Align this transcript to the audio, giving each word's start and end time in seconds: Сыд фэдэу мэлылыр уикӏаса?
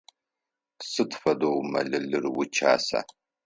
Сыд 0.89 1.11
фэдэу 1.21 1.57
мэлылыр 1.71 2.25
уикӏаса? 2.35 2.99